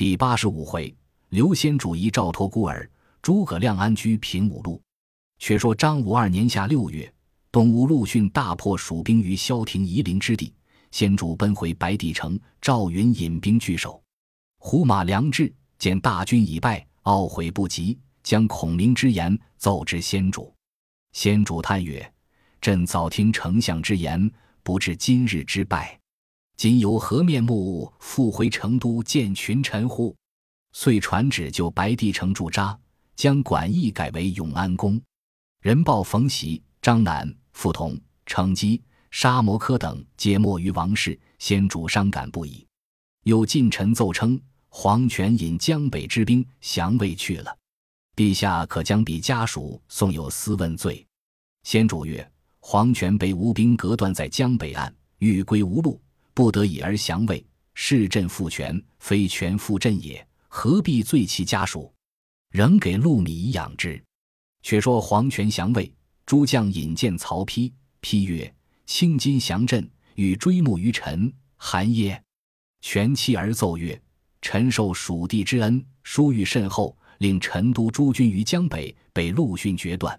[0.00, 0.96] 第八十五回，
[1.28, 4.80] 刘先主遗赵托孤儿，诸葛亮安居平武路。
[5.38, 7.12] 却说张武二年夏六月，
[7.52, 10.54] 东吴陆逊大破蜀兵于萧亭夷陵之地，
[10.90, 14.02] 先主奔回白帝城，赵云引兵拒守。
[14.56, 20.50] 胡马良智见大军已败，懊悔不及，将孔明之言奏之先主。
[21.12, 22.10] 先主叹曰
[22.58, 24.32] ：“朕早听丞相之言，
[24.62, 25.99] 不知今日之败。”
[26.60, 30.14] 今由何面目复回成都见群臣乎？
[30.74, 32.78] 遂传旨就白帝城驻扎，
[33.16, 35.00] 将馆驿改为永安宫。
[35.62, 38.78] 人报冯习、张南、傅同、程基、
[39.10, 42.66] 沙摩柯等皆没于王室，先主伤感不已。
[43.22, 47.56] 有近臣奏称，黄权引江北之兵降魏去了。
[48.14, 51.06] 陛下可将彼家属送有司问罪。
[51.62, 55.98] 先主曰：黄权被吴兵隔断在江北岸，欲归无路。
[56.40, 57.44] 不得已而降魏，
[57.74, 61.92] 是朕复权，非权复朕也，何必罪其家属？
[62.50, 64.02] 仍给禄米以养之。
[64.62, 65.92] 却说黄权降魏，
[66.24, 68.54] 诸将引荐曹丕，丕曰
[68.88, 72.24] ：“卿今降朕，欲追慕于臣，韩耶？”
[72.80, 74.00] 权泣而奏曰
[74.40, 80.18] ：“臣受蜀地之恩，殊遇甚厚，令陈都诸军于江北，被陆逊决断。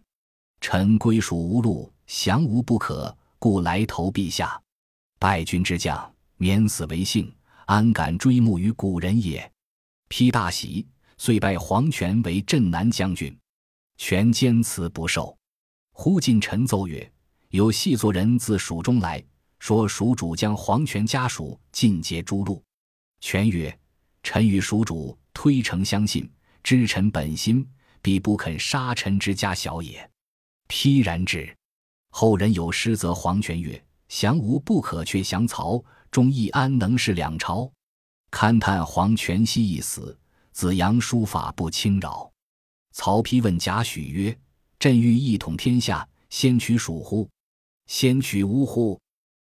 [0.60, 4.62] 臣归蜀无路，降无不可，故来投陛下。”
[5.22, 7.32] 败军之将，免死为幸，
[7.68, 9.52] 安敢追慕于古人也？
[10.10, 10.88] 丕大喜，
[11.20, 13.38] 遂拜黄权为镇南将军。
[13.98, 15.38] 权坚辞不受。
[15.92, 17.08] 忽近臣奏曰
[17.50, 19.24] ：“有细作人自蜀中来
[19.60, 22.60] 说，蜀主将黄权家属尽皆诛戮。”
[23.22, 23.80] 权曰
[24.24, 26.28] ：“臣与蜀主推诚相信，
[26.64, 27.64] 知臣本心，
[28.02, 30.10] 必不肯杀臣之家小也。”
[30.68, 31.56] 丕然之。
[32.10, 33.80] 后人有诗则黄权曰。
[34.14, 35.82] 降吴不可，却降曹，
[36.12, 37.72] 忠义安能是两朝？
[38.30, 40.20] 勘叹黄权熙一死，
[40.52, 42.30] 子阳书法不轻扰。
[42.92, 44.38] 曹丕问贾诩曰
[44.78, 47.28] ：“朕欲一统天下，先取蜀乎？
[47.88, 49.00] 先取吴乎？”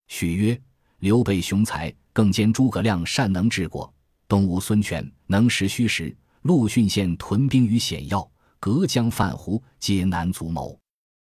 [0.07, 0.59] 许曰
[0.99, 3.93] ：“刘备雄才，更兼诸葛亮善能治国。
[4.29, 8.25] 东吴孙权能识虚实，陆逊现屯兵于险要，
[8.61, 10.79] 隔江泛湖，皆难足谋。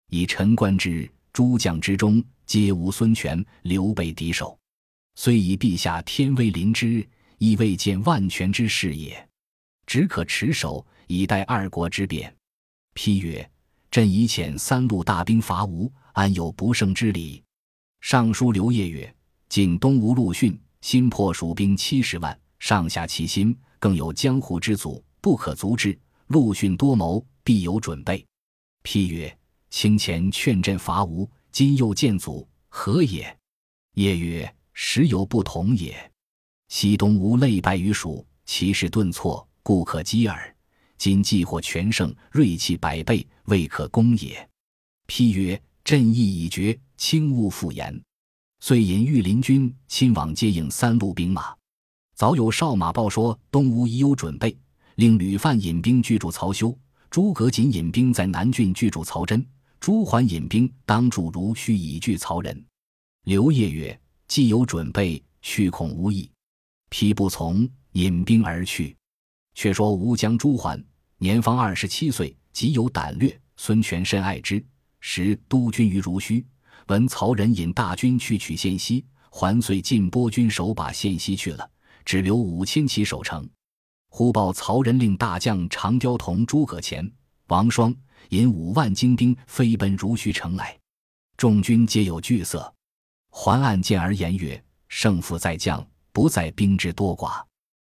[0.09, 4.57] 以臣观之，诸将之中。”皆无孙权、刘备敌手，
[5.17, 7.07] 虽以陛下天威临之，
[7.39, 9.29] 亦未见万全之势也。
[9.84, 12.35] 只可持守，以待二国之变。
[12.95, 13.49] 批曰
[13.91, 17.43] ：“朕已遣三路大兵伐吴，安有不胜之理？”
[18.01, 19.12] 尚书刘烨曰
[19.49, 25.99] ：“晋东吴陆逊新破蜀兵七十万，上下齐心，更有江湖之阻，不可足之。
[26.29, 28.25] 陆逊多谋，必有准备。”
[28.83, 29.37] 批曰
[29.71, 33.34] ：“卿前劝朕伐吴。”今又见祖，何也？
[33.94, 36.12] 夜曰：“时有不同也。
[36.69, 40.55] 西东吴累败于蜀，其势顿挫，故可击耳。
[40.99, 44.47] 今既获全胜，锐气百倍，未可攻也。”
[45.09, 48.03] 丕曰：“朕意已决，轻勿复言。”
[48.61, 51.56] 遂引御林军亲往接应三路兵马。
[52.15, 54.55] 早有哨马报说东吴已有准备，
[54.97, 56.78] 令吕范引兵拒住曹休，
[57.09, 59.43] 诸葛瑾引兵在南郡拒住曹真。
[59.81, 62.64] 朱桓引兵当助如须以拒曹仁。
[63.25, 66.31] 刘烨曰：“既有准备，去恐无益。”
[66.91, 68.97] 丕不从，引兵而去。
[69.54, 70.82] 却说吴将朱桓
[71.19, 73.41] 年方二十七岁，极有胆略。
[73.56, 74.64] 孙权甚爱之。
[75.00, 76.44] 时督军于如须，
[76.88, 81.70] 闻曹仁引大军去取县西，桓遂进拨军守把县西去了，
[82.04, 83.48] 只留五千骑守城。
[84.10, 87.10] 忽报曹仁令大将长雕同诸葛虔、
[87.48, 87.94] 王双。
[88.31, 90.78] 引五万精兵飞奔如须城来，
[91.37, 92.72] 众军皆有惧色。
[93.31, 97.42] 桓案见而言曰：“胜负在将，不在兵之多寡。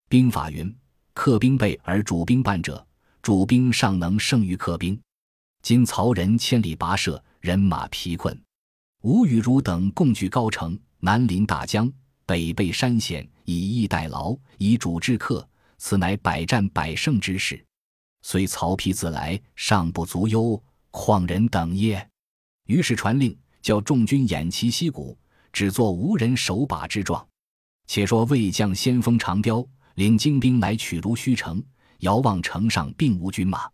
[0.08, 0.74] 兵法云：
[1.14, 2.86] 客兵备而主兵半者，
[3.22, 5.00] 主兵尚能胜于客兵。
[5.62, 8.38] 今曹仁千里跋涉，人马疲困，
[9.02, 11.90] 吴与汝等共据高城，南临大江，
[12.26, 15.48] 北背山险，以逸待劳，以主制客，
[15.78, 17.64] 此乃百战百胜之势。”
[18.22, 22.08] 虽曹丕自来，尚不足忧，况人等耶？
[22.66, 25.18] 于是传令，叫众军偃旗息鼓，
[25.52, 27.26] 只作无人守把之状。
[27.86, 31.62] 且说魏将先锋长雕领精兵来取卢须城，
[32.00, 33.68] 遥望城上并无军马。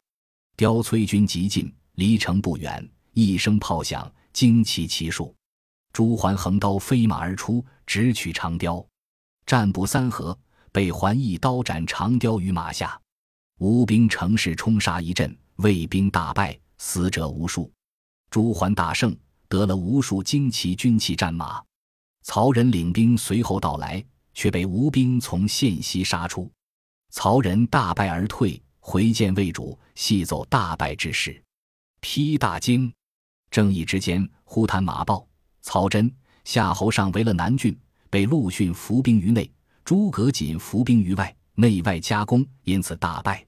[0.56, 5.34] 雕催军急进，离城不远，一声炮响，惊起其数。
[5.92, 8.86] 朱桓横刀飞马而出，直取长雕，
[9.44, 10.38] 战不三合，
[10.72, 12.98] 被桓一刀斩长雕于马下。
[13.58, 17.72] 吴兵乘势冲杀一阵，魏兵大败，死者无数。
[18.28, 19.16] 朱桓大胜，
[19.48, 21.62] 得了无数旌旗军器战马。
[22.22, 24.04] 曹仁领兵随后到来，
[24.34, 26.50] 却被吴兵从县西杀出。
[27.10, 31.42] 曹仁大败而退，回见魏主，细奏大败之事，
[32.00, 32.92] 披大惊。
[33.50, 35.26] 正义之间，忽谈马报：
[35.62, 36.12] 曹真、
[36.44, 37.78] 夏侯尚围了南郡，
[38.10, 39.50] 被陆逊伏兵于内，
[39.84, 43.44] 诸葛瑾伏兵于外，内外夹攻，因此大败。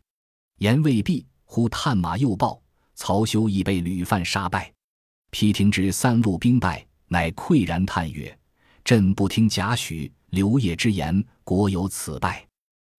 [0.59, 2.61] 言未毕，忽探马又报：
[2.95, 4.73] 曹休已被吕范杀败。
[5.31, 8.37] 丕听之三路兵败，乃喟然叹曰
[8.83, 12.47] ：“朕不听贾诩、刘烨之言，国有此败。”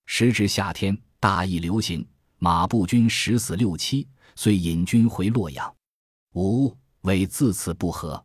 [0.05, 2.07] 时至夏天，大疫流行，
[2.37, 5.75] 马步军十死六七，遂引军回洛阳。
[6.35, 8.23] 吾为自此不和。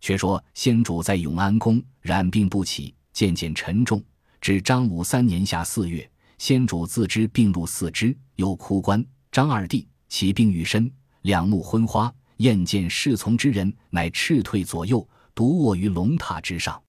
[0.00, 4.02] 却说先主在永安宫染病不起，渐渐沉重。
[4.40, 6.08] 至张武三年夏四月，
[6.38, 10.90] 先主自知病入四肢，又哭关张二弟，其病愈深，
[11.22, 12.12] 两目昏花。
[12.38, 16.82] 厌见侍从之人，乃斥退左右，独卧于龙榻之上。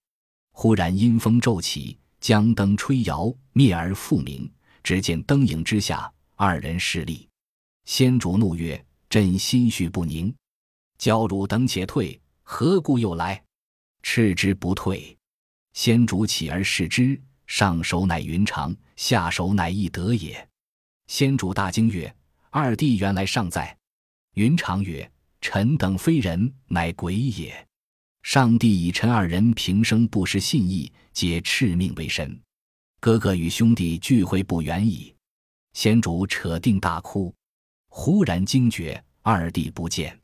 [0.52, 4.50] 忽然阴风骤起，将灯吹摇，灭而复明。
[4.82, 7.26] 只见灯影之下，二人势立。
[7.86, 10.34] 先主怒曰：“朕心绪不宁，
[10.98, 13.42] 教汝等且退，何故又来？”
[14.02, 15.16] 斥之不退。
[15.72, 20.48] 先主起而视之，上手乃云长，下手乃易得也。
[21.06, 22.12] 先主大惊曰
[22.50, 23.78] ：“二弟原来尚在。”
[24.34, 25.08] 云长曰：
[25.40, 27.66] 臣等非人，乃鬼也。
[28.24, 32.38] 上帝以臣二人平生不失信义，皆敕命为神。
[32.98, 35.14] 哥哥与兄弟聚会不远矣。
[35.74, 37.32] 先主扯定大哭，
[37.88, 40.18] 忽然惊觉二弟不见，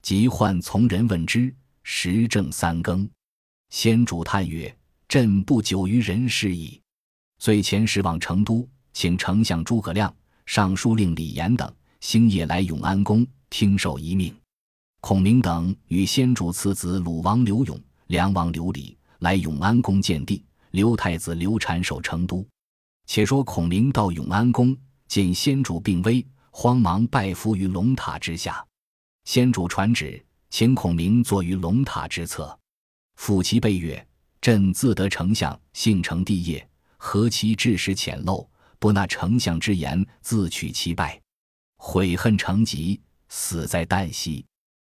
[0.00, 1.52] 即唤从人问之，
[1.82, 3.08] 时正三更。
[3.70, 4.74] 先主叹曰
[5.08, 6.80] ：“朕不久于人世矣。”
[7.44, 10.14] 遂遣使往成都，请丞相诸葛亮、
[10.46, 14.32] 尚书令李严等星夜来永安宫听受遗命。
[15.00, 22.46] 孔明等与先主次子鲁王刘永、梁王刘礼来永安宫见帝，刘太子刘禅守成都。
[23.06, 24.76] 且说孔明到永安宫，
[25.08, 28.64] 见先主病危，慌忙拜伏于龙塔之下。
[29.24, 32.56] 先主传旨，请孔明坐于龙塔之侧。
[33.18, 34.06] 抚其背曰
[34.40, 36.64] ：“朕自得丞相姓成帝业，
[37.04, 38.46] 何其志识浅陋，
[38.78, 41.20] 不纳丞相之言，自取其败，
[41.76, 44.46] 悔恨成疾，死在旦夕。”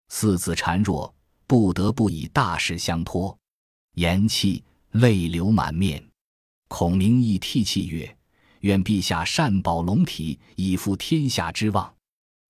[0.10, 1.14] 四子孱弱，
[1.46, 3.38] 不得不以大事相托，
[3.94, 4.64] 言泣
[4.94, 6.04] 泪流满面。
[6.68, 8.18] 孔明亦涕泣曰
[8.62, 11.94] ：“愿陛下善保龙体，以复天下之望。”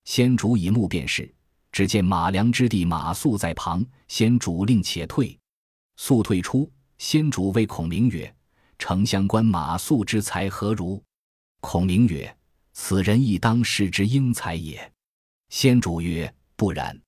[0.06, 1.30] 先主以目便是，
[1.74, 3.86] 只见马良之弟马谡在旁。
[4.08, 5.38] 先主令且退，
[5.98, 6.72] 速退出。
[6.98, 8.34] 先主谓孔明曰
[8.80, 11.04] ：“丞相观马谡之才何如？”
[11.62, 12.36] 孔明曰
[12.74, 14.92] ：“此人亦当世之英才也。”
[15.50, 17.00] 先主曰：“不然。”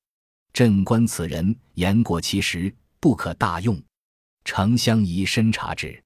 [0.53, 3.81] 朕观此人言过其实，不可大用。
[4.43, 6.03] 丞相宜深察之。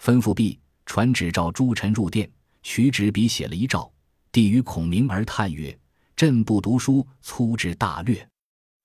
[0.00, 2.30] 吩咐毕，传旨召诸臣入殿，
[2.62, 3.92] 取纸笔写了一诏，
[4.30, 5.76] 递与孔明而叹曰
[6.14, 8.26] ：“朕不读书，粗知大略。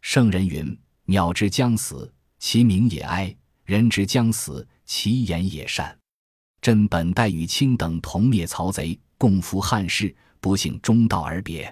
[0.01, 0.75] 圣人云：
[1.05, 5.95] 鸟之将死，其鸣也哀；人之将死，其言也善。
[6.65, 11.71] 朕本待与卿等同灭曹贼，共扶汉室，不幸中道而别。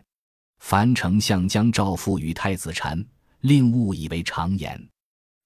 [0.59, 3.03] 樊丞相将诏付与太子禅。”
[3.41, 4.79] 令勿以为常言，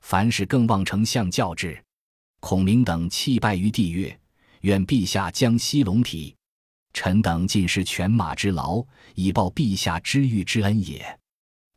[0.01, 1.81] 凡事更望丞相教之。
[2.41, 4.19] 孔明等泣拜于地曰
[4.63, 6.35] ：“愿陛下将息龙体，
[6.91, 8.85] 臣等尽失犬马之劳，
[9.15, 11.17] 以报陛下知遇之恩也。”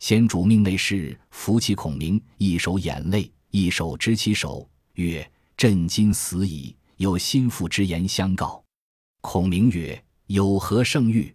[0.00, 8.62] 先主命内侍扶起孔明，一手眼泪，一手执其手，曰：“朕今死矣，有心腹之言相告。”
[9.22, 11.32] 孔明曰：“有何圣谕？”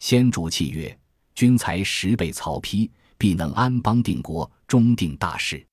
[0.00, 0.98] 先主泣曰
[1.32, 5.66] ：“君才十倍曹丕。”必能安邦定国，终定大事。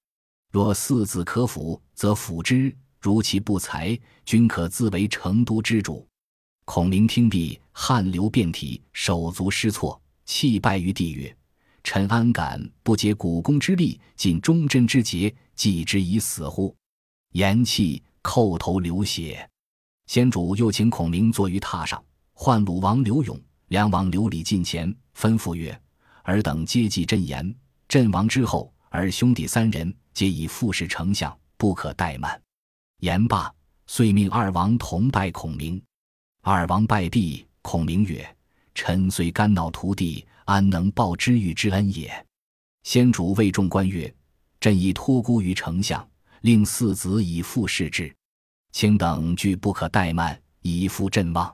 [0.50, 6.08] 若四子可辅，则辅之；如其不才，君可自为成都之主。
[6.64, 11.36] 孔明听毕，汗流遍体，手足失措，泣拜于地曰
[11.84, 16.74] ：“臣安敢不竭股肱之力，尽忠贞之节，继之以死乎？”
[17.36, 19.48] 言讫，叩头流血。
[20.08, 22.04] 先主又请孔明坐于榻上，
[22.34, 25.80] 唤鲁王刘永、梁王刘礼近前，吩咐曰。
[26.24, 27.54] 尔等皆记朕言，
[27.88, 32.42] 阵亡之后，尔兄弟三人皆已复侍丞相，不可怠慢。
[33.00, 33.54] 言罢，
[33.88, 35.82] 遂命二王同拜孔明。
[36.42, 38.36] 二王拜毕，孔明曰
[38.74, 42.26] ：“臣虽肝脑涂地，安能报知遇之恩也？”
[42.84, 44.14] 先主谓众官曰
[44.60, 46.06] ：“朕已托孤于丞相，
[46.44, 48.16] 令四子以复事之，
[48.72, 51.54] 卿等俱不可怠慢，以复朕望。”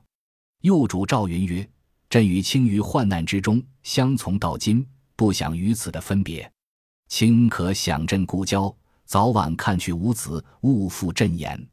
[0.61, 1.67] 右主赵云曰。
[2.09, 4.83] 朕与卿于患难之中相从到今，
[5.15, 6.51] 不想于此的分别。
[7.07, 11.69] 卿可想朕故交，早晚看去无子，勿负朕言。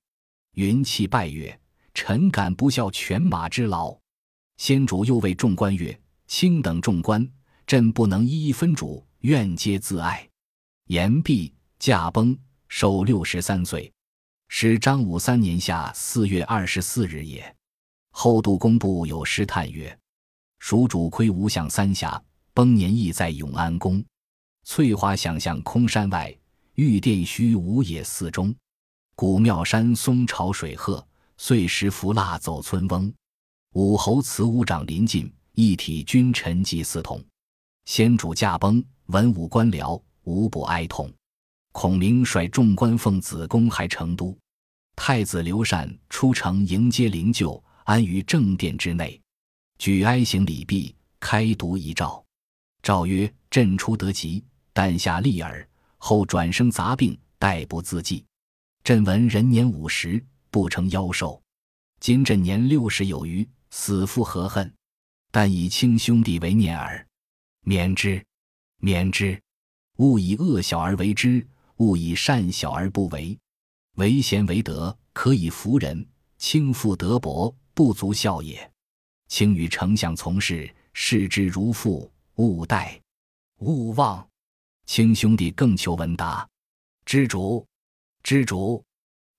[0.53, 1.59] 云气拜曰
[1.95, 3.97] ：“臣敢不效犬马之劳。”
[4.61, 7.27] 先主又谓众官曰：“卿等众官，
[7.67, 10.29] 朕不能一一分主，愿皆自爱。”
[10.89, 12.37] 言毕，驾崩，
[12.69, 13.93] 寿六十三岁，
[14.49, 17.55] 是张武三年夏四月二十四日也。
[18.11, 19.97] 后杜工部有诗叹曰
[20.59, 22.23] ：“蜀主亏无相三峡，
[22.55, 24.05] 崩年亦在永安宫。
[24.65, 26.37] 翠华想象空山外，
[26.75, 28.55] 玉殿虚无野寺中。
[29.15, 31.07] 古庙山松潮水鹤，
[31.37, 33.13] 碎石浮蜡走村翁。
[33.75, 37.23] 武侯祠五长临近，一体君臣祭祀同。
[37.85, 41.13] 先主驾崩，文武官僚无不哀痛。
[41.79, 44.35] 孔明率众官奉子公还成都，
[44.97, 49.21] 太子刘禅出城迎接灵柩。”安于正殿之内，
[49.77, 52.25] 举哀行礼毕，开读遗诏。
[52.83, 54.43] 诏曰：“朕初得疾，
[54.73, 55.69] 诞下立耳，
[55.99, 58.25] 后转生杂病，待不自济。
[58.83, 61.39] 朕闻人年五十，不成夭寿。
[62.01, 64.73] 今朕年六十有余，死复何恨？
[65.31, 67.07] 但以亲兄弟为念耳。
[67.61, 68.25] 免之，
[68.79, 69.39] 免之。
[69.99, 73.39] 勿以恶小而为之，勿以善小而不为。
[73.97, 76.05] 为贤为德，可以服人；
[76.39, 78.73] 轻负德薄。”不足孝也。
[79.29, 82.99] 卿与丞相从事，视之如父，勿怠，
[83.59, 84.27] 勿忘。
[84.87, 86.49] 卿兄弟更求闻达。
[87.05, 87.67] 知主，
[88.23, 88.83] 知主。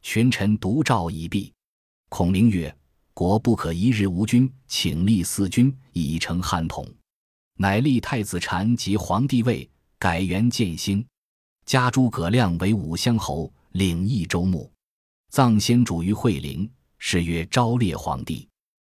[0.03, 1.51] 群臣独照已毕。
[2.09, 2.77] 孔明曰
[3.15, 6.87] ：“国不可一日无君，请立四君，以成汉统。”
[7.57, 9.67] 乃立太子禅即皇帝位，
[9.97, 11.03] 改元建兴，
[11.67, 14.71] 加诸葛亮为武乡侯，领益州牧，
[15.29, 16.67] 葬先主于惠陵。
[16.97, 18.47] 谥曰昭烈皇帝，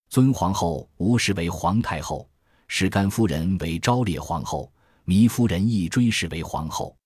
[0.09, 2.31] 尊皇后吴氏为皇太后，
[2.69, 4.73] 史干夫人为昭烈皇后，
[5.05, 6.97] 糜夫人亦追谥为皇后，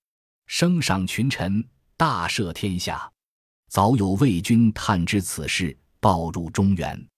[0.46, 1.66] 升赏群臣，
[1.96, 3.10] 大赦天下。
[3.70, 7.08] 早有魏军探知此事，报入中原，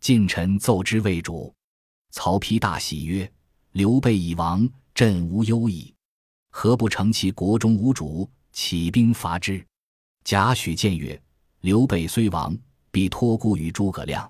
[0.00, 1.52] 近臣奏之魏主，
[2.12, 3.30] 曹丕大喜曰
[3.72, 5.92] ：“刘备已亡，朕无忧矣。
[6.60, 9.64] 何不成其国中无主，起兵伐之？”
[10.26, 11.22] 贾诩谏曰
[11.62, 12.58] ：“刘备虽亡。”
[12.90, 14.28] 必托孤于诸葛亮，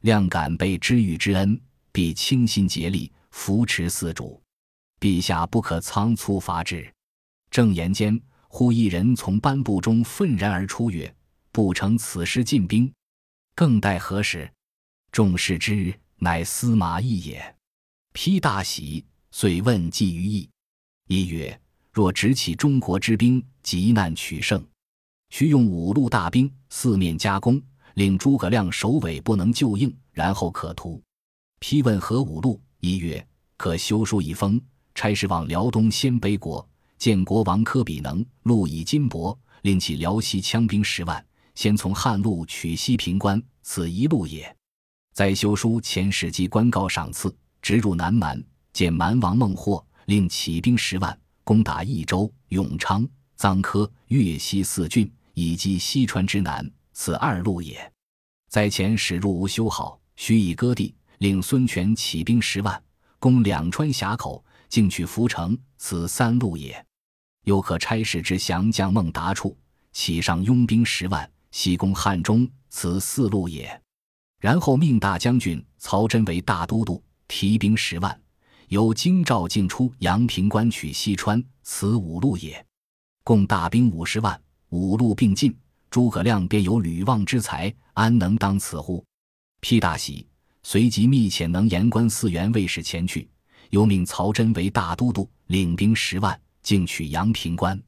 [0.00, 1.60] 亮感被知遇之恩，
[1.92, 4.40] 必倾心竭力扶持四主。
[4.98, 6.90] 陛下不可仓促伐之。
[7.50, 11.14] 正言间，忽一人从班部中愤然而出，曰
[11.52, 12.90] ：“不成此时进兵，
[13.54, 14.50] 更待何时？”
[15.12, 17.56] 众视之，乃司马懿也。
[18.14, 20.48] 丕大喜，遂问计于懿。
[21.08, 21.58] 一曰
[21.90, 24.62] ：“若执起中国之兵，急难取胜，
[25.30, 27.60] 须用五路大兵，四面夹攻。”
[27.94, 31.02] 令诸葛亮首尾不能救应，然后可图。
[31.58, 32.60] 批问何五路？
[32.78, 34.60] 一曰：可修书一封，
[34.94, 36.64] 差使往辽东鲜卑国，
[36.96, 44.54] 见国王科比能，路以金帛，令其辽西羌兵十万，先从汉路取西平关，此一路也。
[45.12, 48.40] 再修书遣使机官告赏赐，直入南蛮，
[48.72, 56.66] 见蛮王孟获，令起兵十万，攻打益州、永昌、臧科、越西四郡，以及西川之南。
[56.94, 57.92] 此二路也，
[58.48, 62.82] 在前使入吴修好，许以割地，令孙权起兵十万，
[63.18, 65.56] 攻两川峡口，进取涪城。
[65.76, 66.82] 此三路也。
[67.44, 69.54] 又可差使之降将孟达处，
[69.92, 72.48] 起上拥兵十万，西攻汉中。
[72.70, 73.78] 此四路也。
[74.40, 78.18] 然后命大将军曹真为大都督，提兵十万，
[78.68, 81.42] 由京兆进出阳平关取西川。
[81.62, 82.64] 此五路也。
[83.24, 85.54] 共大兵五十万，五路并进。
[85.90, 89.02] 诸葛亮便有吕望之才，安能当此乎？
[89.62, 90.26] 丕大喜，
[90.62, 93.28] 随即密遣能言官四员卫士前去，
[93.70, 97.80] 又命曹真为大都督，领兵十万，进取阳平关。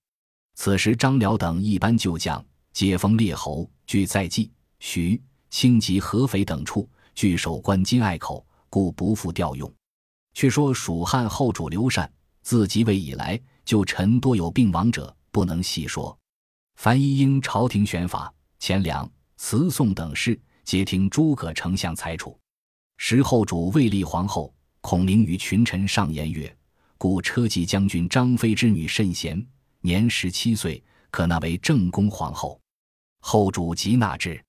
[0.54, 5.20] 此时张辽等一班旧将，皆封列侯，俱在冀、徐、
[5.50, 9.70] 青及合肥等处，据守关津隘口，故不复调用。
[10.34, 12.10] 却说蜀汉后主刘禅，
[12.42, 16.16] 自即位以来，就臣多有病亡者，不能细说。
[16.76, 22.38] 凡一应朝廷选法、钱粮、辞送等事，皆听诸葛丞相裁处。
[22.96, 26.54] 时后主未立皇后，孔明与群臣上言曰
[26.96, 29.46] ：“故车骑将军张飞之女甚贤，
[29.80, 32.58] 年十七岁，可纳为正宫皇后。”
[33.20, 34.42] 后主即纳之。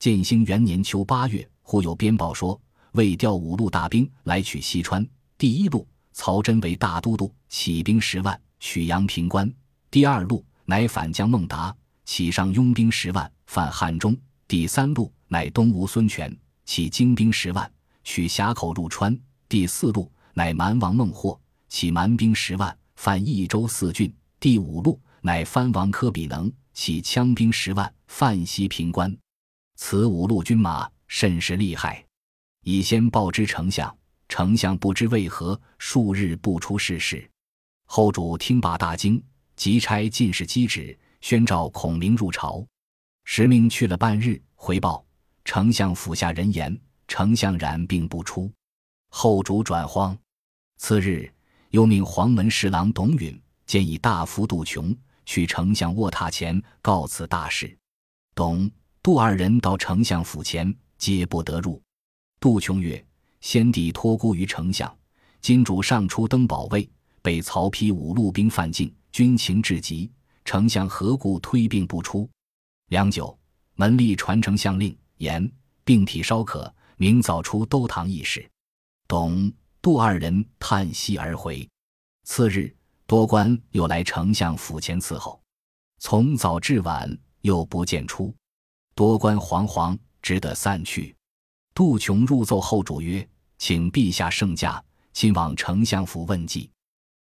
[0.00, 2.60] 建兴元年秋八月，忽有边报说，
[2.92, 5.06] 魏调五路大兵来取西川。
[5.38, 9.50] 第一路，曹真为大都督，起兵十万，取阳平关。
[9.90, 10.44] 第二路。
[10.70, 14.14] 乃反将孟达，起上拥兵十万，犯汉中。
[14.46, 17.72] 第三路乃东吴孙权，起精兵十万，
[18.04, 19.18] 取峡口入川。
[19.48, 21.40] 第四路乃蛮王孟获，
[21.70, 24.14] 起蛮兵十万，犯益州四郡。
[24.38, 29.16] 第五路乃藩王柯比能，起羌兵十万，犯西平关。
[29.76, 32.04] 此五路军马甚是厉害。
[32.62, 33.96] 以先报之丞相，
[34.28, 37.28] 丞相不知为何，数日不出事事。
[37.86, 39.22] 后主听罢大惊，
[39.56, 42.64] 即差进士击旨，宣召孔明入朝。
[43.24, 45.04] 时明去了半日，回报
[45.44, 48.50] 丞相府下人言，丞相染病不出。
[49.08, 50.16] 后主转慌。
[50.76, 51.32] 次日，
[51.70, 57.76] 又命黄门侍郎董允建议大夫杜琼去丞相卧榻前告辞大事。
[58.34, 58.70] 董、
[59.02, 61.82] 杜二人到丞相府前，皆不得入。
[62.38, 63.04] 杜琼曰
[63.40, 64.94] ：“先帝托孤于丞相，
[65.40, 66.88] 今主上出登保卫，
[67.22, 70.10] 被曹丕五路兵犯境，军情至急，
[70.44, 72.28] 丞相何故推病不出？”
[72.90, 73.38] 良久，
[73.74, 75.50] 门吏传丞相令，言
[75.84, 78.48] 病体稍可，明早出兜堂议事。
[79.06, 79.52] 董。
[79.80, 81.66] 杜二人叹息而回。
[82.24, 82.74] 次日，
[83.06, 85.40] 多官又来丞相府前伺候，
[86.00, 88.34] 从早至晚又不见出，
[88.96, 91.14] 多官惶惶，只得散去。
[91.78, 93.24] 杜琼入奏后主曰
[93.56, 94.82] ：“请陛下圣驾，
[95.12, 96.68] 亲往丞相府问计。”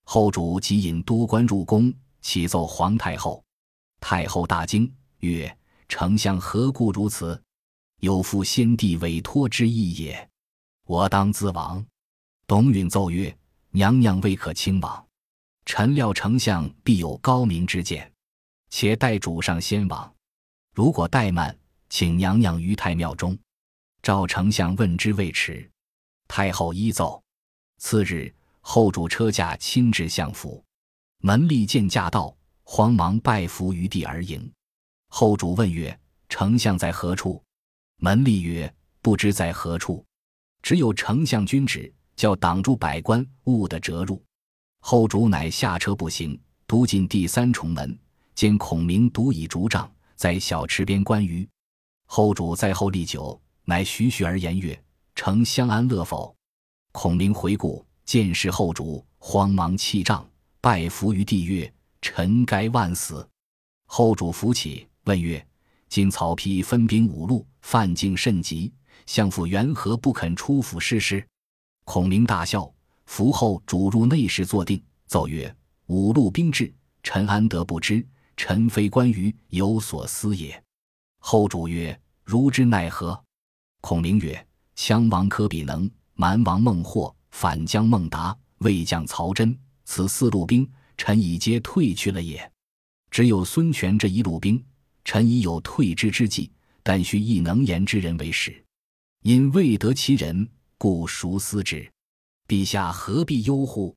[0.08, 3.44] 后主即引多官入宫，启奏皇太后。
[4.00, 5.58] 太后大惊，曰
[5.90, 7.38] ：“丞相何故如此？
[8.00, 10.30] 有负先帝委托之意也，
[10.86, 11.86] 我当自往。”
[12.48, 13.38] 董允奏曰
[13.72, 15.06] ：“娘娘未可轻往，
[15.66, 18.10] 臣料丞相必有高明之见，
[18.70, 20.10] 且待主上先往。
[20.74, 21.54] 如果怠慢，
[21.90, 23.38] 请娘娘于太庙中，
[24.06, 25.68] 赵丞相问之未迟。”
[26.30, 27.20] 太后依奏。
[27.80, 28.32] 次日，
[28.62, 30.64] 后主车驾亲至相府，
[31.22, 34.48] 门吏见驾到，慌忙拜伏于地而迎。
[35.08, 37.42] 后主问曰：“丞相在何处？”
[37.98, 38.72] 门吏曰
[39.02, 40.06] ：“不知在何处，
[40.62, 44.24] 只有丞相君旨。”叫挡住百官，勿得折入。
[44.82, 47.98] 后主乃下车步行，独进第三重门，
[48.36, 51.50] 见孔明独倚竹杖，在小池边观鱼。
[52.06, 54.80] 后主在后立久，乃徐徐而言曰
[55.16, 56.34] ：“丞相安乐否？”
[56.94, 60.26] 孔明回顾，见是后主，慌忙弃杖，
[60.62, 63.28] 拜伏于地曰：“臣该万死。”
[63.88, 65.46] 后主扶起，问曰
[65.90, 68.72] ：“今曹丕分兵五路，犯境甚急，
[69.08, 71.28] 相父缘何不肯出府试试？”
[71.86, 72.72] 孔明大笑，
[73.06, 75.54] 伏后主入内室坐定，奏曰
[75.88, 78.06] ：“五路兵至，臣安得不知？
[78.38, 80.64] 臣非关羽，有所思也。”
[81.20, 83.20] 后主曰：“如之奈何？”
[83.88, 90.68] 孔明曰：“羌王柯比能、蛮王孟获、反将孟达、魏将曹真，此四路兵，
[90.98, 92.52] 臣已皆退去了也。
[93.12, 94.60] 只有孙权这一路兵，
[95.04, 98.60] 臣已有退之之计，但需一能言之人为使，
[99.22, 101.88] 因未得其人。”故孰思之？
[102.48, 103.96] 陛下何必忧乎？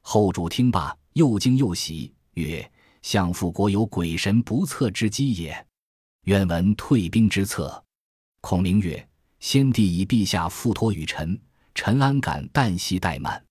[0.00, 2.72] 后主听罢，又惊又喜，曰
[3.02, 5.66] ：“相父国有鬼神不测之机也。
[6.22, 7.84] 愿闻退兵之策。”
[8.40, 9.06] 孔明曰
[9.40, 11.38] ：“先帝以陛下付托于臣，
[11.74, 13.42] 臣安敢旦夕怠慢？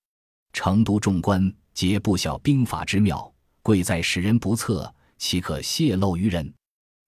[0.53, 6.53] 成都众官皆不晓兵法之妙，贵在使人不测，岂可泄露于人？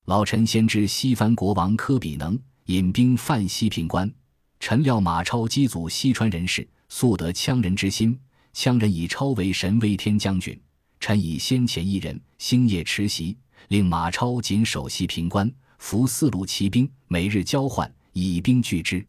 [0.06, 4.12] 老臣先知西番国王柯比能引兵犯西平关。”
[4.60, 8.20] 臣料马超机祖西川人士，素得羌人之心。
[8.54, 10.60] 羌人以超为神威天将军，
[11.00, 13.38] 臣以先前一人星夜持袭，
[13.68, 19.06] 令马超谨守西平关，伏四路骑兵，每日交换，以兵拒之。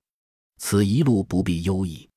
[0.58, 2.08] 此一路不必忧矣。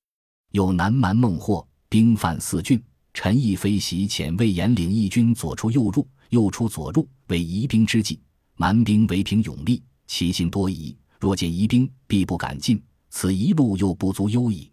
[0.50, 2.82] 有南蛮孟获，兵犯四郡，
[3.14, 8.20] 臣亦飞袭遣魏延领义军左出右入，右出左入，为疑兵之计。
[8.56, 12.82] 蛮兵为平勇力，其性多疑，若见疑兵，必不敢进。
[13.08, 14.70] 此一路又不足忧矣。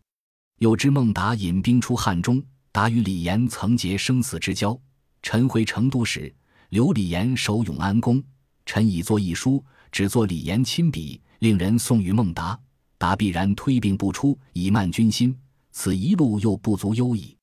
[0.59, 4.77] 又知孟达引兵出汉中，达与李严曾结生死之交。
[5.21, 6.33] 臣回成都时，
[6.69, 8.21] 留李严守永安宫。
[8.65, 12.59] 臣已作一书，只作李严亲笔，令人送与孟达。
[12.97, 15.35] 达必然推兵不出，以慢军心。
[15.71, 17.35] 此一路又不足忧矣。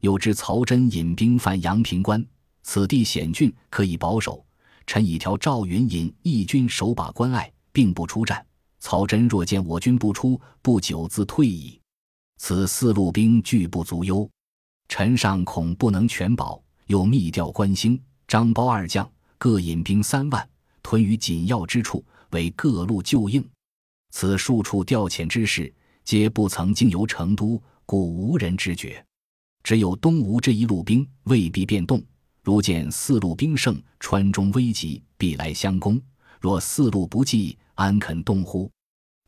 [0.00, 2.24] 又知曹真引兵犯阳平关，
[2.62, 4.44] 此地险峻，可以保守。
[4.86, 8.44] 臣已调赵云引义军守把关隘，并不出战。
[8.80, 11.80] 曹真若见我军不出，不久自退矣。
[12.38, 14.28] 此四路兵俱不足忧，
[14.88, 16.62] 臣上恐不能全保。
[16.86, 20.46] 又密调关兴、张苞二将，各引兵三万，
[20.82, 22.04] 屯于紧要之处，
[22.34, 23.42] 为各路救应。
[24.10, 25.72] 此数处调遣之事，
[26.04, 29.02] 皆不曾经由成都，故无人知觉。
[29.62, 32.04] 只有东吴这一路兵未必变动。
[32.42, 35.98] 如见四路兵胜，川中危急，必来相攻。
[36.38, 38.70] 若四路不济，安肯动乎？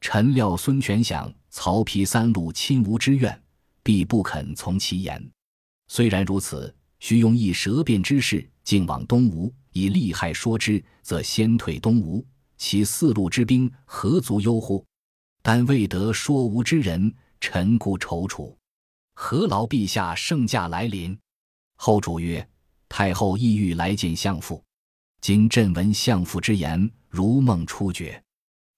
[0.03, 3.43] 臣料孙权想曹丕三路亲吴之愿，
[3.83, 5.31] 必不肯从其言。
[5.89, 12.23] 虽然如此，须用一舌辩之势，竟往东吴，以利害说之，则先退东吴，
[12.57, 14.85] 其四路之兵何足忧乎？
[15.43, 18.55] 但未得说无之人，臣故踌躇。
[19.15, 21.17] 何劳陛下圣驾来临？”
[21.77, 22.47] 后主曰
[22.89, 24.63] ：“太后意欲来见相父，
[25.21, 28.23] 今朕闻相父之言，如梦初觉。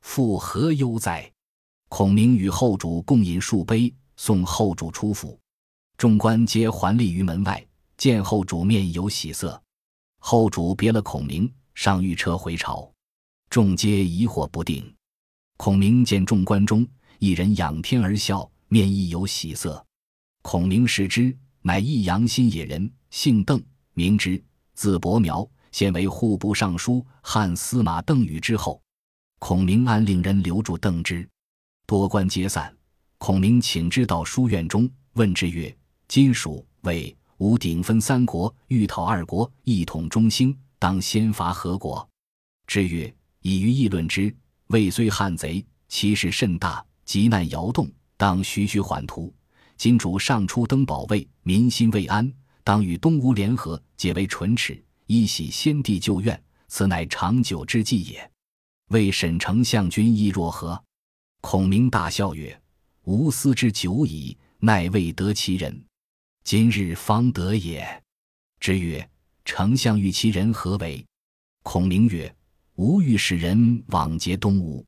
[0.02, 1.30] 父何忧哉？”
[1.88, 5.38] 孔明与后主共饮数杯，送后主出府。
[5.96, 9.60] 众官皆环立于门外，见后主面有喜色。
[10.18, 12.92] 后主别了孔明，上御车回朝。
[13.50, 14.94] 众皆疑惑不定。
[15.56, 16.86] 孔明见众官中
[17.18, 19.84] 一人仰天而笑，面亦有喜色。
[20.42, 23.62] 孔明视之，乃益阳新野人，姓邓，
[23.94, 24.42] 名之，
[24.74, 28.80] 字伯苗，现为户部尚书、汉司马邓禹之后。
[29.38, 31.28] 孔明安令人留住邓之。
[31.86, 32.76] 多官皆散，
[33.18, 35.74] 孔明请之到书院中，问之曰
[36.06, 42.06] ：“今蜀魏吴鼎分三国，欲讨二国，一统中兴，当先伐何国？”
[42.66, 44.34] 之曰：“以于议论之。
[44.68, 49.34] 魏虽汉贼，其势甚大，急难摇动，当徐徐缓图。
[49.76, 52.30] 今主上出登保卫，民心未安，
[52.64, 58.30] 当与东吴联合，解为唇齿，以洗先帝旧怨，此乃长久之计也。
[58.88, 60.82] 魏沈丞相君意若何？”
[61.40, 62.60] 孔明大笑曰
[63.04, 65.84] ：“吾思之久矣，奈未得其人。
[66.42, 68.02] 今日方得也。”
[68.58, 69.08] 之曰
[69.46, 71.06] ：“丞相欲其人何为？”
[71.62, 72.34] 孔明曰
[72.78, 74.86] ：“吾欲使人往结东吴，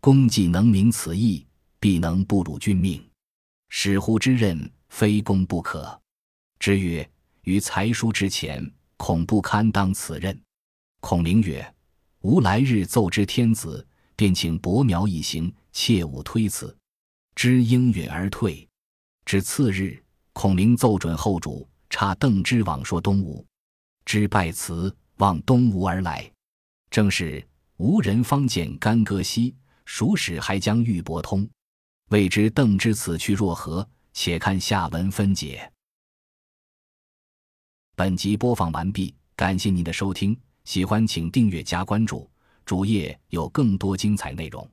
[0.00, 1.46] 公既能明此意，
[1.78, 3.06] 必能不辱君命。
[3.68, 6.00] 使乎之任，非公不可。”
[6.58, 7.06] 之曰
[7.44, 10.40] ：“于才疏之前，恐不堪当此任。”
[11.00, 11.74] 孔明曰
[12.24, 16.74] ：“吾来日奏之天子。”便请伯苗一行，切勿推辞。
[17.34, 18.66] 知应允而退。
[19.26, 23.44] 至次日，孔明奏准后主，差邓芝往说东吴。
[24.06, 26.32] 知拜辞，望东吴而来。
[26.96, 29.54] 正是无人方见干戈兮，
[29.84, 31.46] 孰使还将玉帛通。
[32.08, 33.86] 未知邓之此去若何？
[34.14, 35.70] 且看下文分解。
[37.94, 42.30] 本集播放完毕，感谢您的收听，喜欢请订阅加关注。
[42.64, 44.66] 主页有更多精彩内容。